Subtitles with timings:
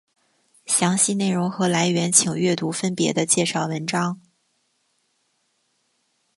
[0.65, 4.19] 详细内容和来源请阅读分别的介绍文章。